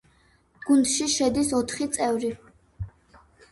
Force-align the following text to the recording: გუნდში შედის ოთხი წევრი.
გუნდში 0.69 1.09
შედის 1.17 1.53
ოთხი 1.61 1.89
წევრი. 1.99 2.35